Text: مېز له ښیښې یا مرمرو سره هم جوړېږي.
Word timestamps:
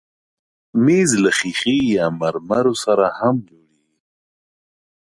مېز 0.83 1.11
له 1.23 1.31
ښیښې 1.37 1.77
یا 1.97 2.05
مرمرو 2.19 2.73
سره 2.85 3.05
هم 3.19 3.35
جوړېږي. 3.47 3.97